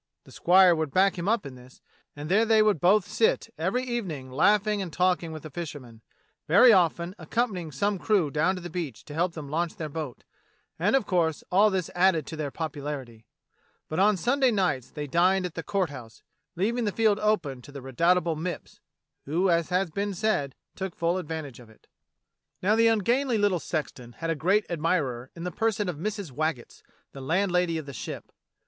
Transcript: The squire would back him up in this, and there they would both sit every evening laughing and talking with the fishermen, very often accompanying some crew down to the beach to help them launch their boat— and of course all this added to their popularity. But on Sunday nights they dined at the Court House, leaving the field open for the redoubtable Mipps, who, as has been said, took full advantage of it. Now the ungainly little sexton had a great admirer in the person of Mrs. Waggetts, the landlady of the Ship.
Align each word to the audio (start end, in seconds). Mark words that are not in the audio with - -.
The 0.23 0.31
squire 0.31 0.73
would 0.75 0.89
back 0.91 1.15
him 1.15 1.29
up 1.29 1.45
in 1.45 1.53
this, 1.53 1.79
and 2.15 2.27
there 2.27 2.43
they 2.43 2.63
would 2.63 2.79
both 2.79 3.07
sit 3.07 3.49
every 3.55 3.83
evening 3.83 4.31
laughing 4.31 4.81
and 4.81 4.91
talking 4.91 5.31
with 5.31 5.43
the 5.43 5.51
fishermen, 5.51 6.01
very 6.47 6.73
often 6.73 7.13
accompanying 7.19 7.71
some 7.71 7.99
crew 7.99 8.31
down 8.31 8.55
to 8.55 8.61
the 8.61 8.69
beach 8.71 9.05
to 9.05 9.13
help 9.13 9.33
them 9.33 9.47
launch 9.47 9.75
their 9.75 9.89
boat— 9.89 10.23
and 10.79 10.95
of 10.95 11.05
course 11.05 11.43
all 11.51 11.69
this 11.69 11.91
added 11.93 12.25
to 12.25 12.35
their 12.35 12.49
popularity. 12.49 13.27
But 13.87 13.99
on 13.99 14.17
Sunday 14.17 14.49
nights 14.49 14.89
they 14.89 15.05
dined 15.05 15.45
at 15.45 15.53
the 15.53 15.61
Court 15.61 15.91
House, 15.91 16.23
leaving 16.55 16.85
the 16.85 16.91
field 16.91 17.19
open 17.19 17.61
for 17.61 17.71
the 17.71 17.83
redoubtable 17.83 18.35
Mipps, 18.35 18.79
who, 19.25 19.51
as 19.51 19.69
has 19.69 19.91
been 19.91 20.15
said, 20.15 20.55
took 20.75 20.95
full 20.95 21.19
advantage 21.19 21.59
of 21.59 21.69
it. 21.69 21.85
Now 22.63 22.75
the 22.75 22.87
ungainly 22.87 23.37
little 23.37 23.59
sexton 23.59 24.13
had 24.13 24.31
a 24.31 24.35
great 24.35 24.65
admirer 24.67 25.29
in 25.35 25.43
the 25.43 25.51
person 25.51 25.87
of 25.87 25.97
Mrs. 25.97 26.31
Waggetts, 26.31 26.81
the 27.11 27.21
landlady 27.21 27.77
of 27.77 27.85
the 27.85 27.93
Ship. 27.93 28.31